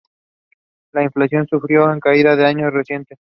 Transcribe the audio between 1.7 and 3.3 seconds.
una caída en años recientes.